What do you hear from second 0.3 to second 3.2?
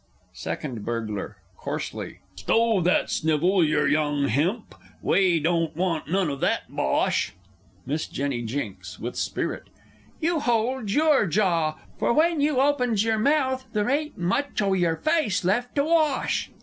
Second Burglar (coarsely). Stow that